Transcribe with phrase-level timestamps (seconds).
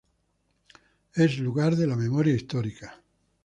[1.13, 2.99] Es Lugar de la Memoria Histórica.